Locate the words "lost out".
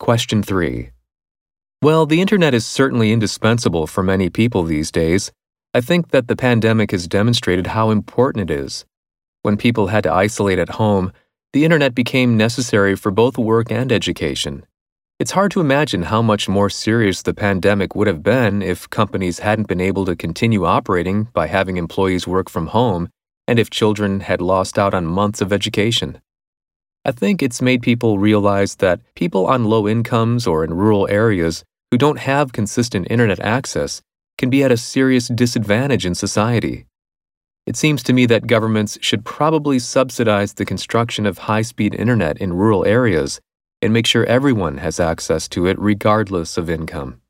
24.40-24.92